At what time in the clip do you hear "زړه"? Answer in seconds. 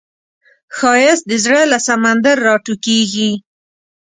1.43-1.61